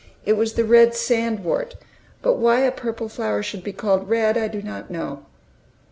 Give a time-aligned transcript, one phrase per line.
[0.25, 1.75] It was the red sand wort;
[2.23, 5.27] but why a purple flower should be called red, I do not know.